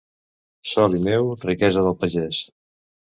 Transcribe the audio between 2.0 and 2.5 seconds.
pagès.